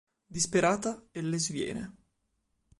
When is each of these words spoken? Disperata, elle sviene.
Disperata, 0.37 0.93
elle 1.13 1.37
sviene. 1.39 1.85